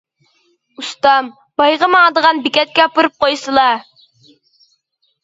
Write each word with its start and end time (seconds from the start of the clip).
-ئۇستام 0.81 1.27
بايغا 1.61 1.89
ماڭىدىغان 1.95 2.39
بېكەتكە 2.47 2.87
ئاپىرىپ 2.87 3.21
قويسىلا. 3.27 3.67